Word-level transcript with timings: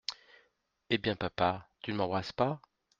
Eh 0.89 0.97
bien, 0.97 1.15
papa, 1.15 1.69
tu 1.79 1.91
ne 1.91 1.97
m’embrasses 1.97 2.31
pas! 2.31 2.59